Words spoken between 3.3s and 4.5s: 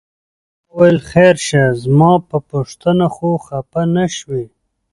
خپه نه شوې؟